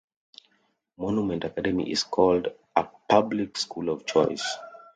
Monument 0.97 1.43
Academy 1.43 1.91
is 1.91 2.01
called 2.03 2.47
a 2.75 2.87
Public 3.07 3.55
School 3.55 3.87
of 3.89 4.03
Choice. 4.03 4.55